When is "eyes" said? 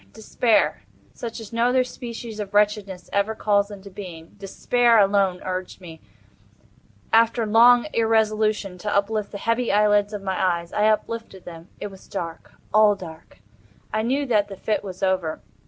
10.43-10.73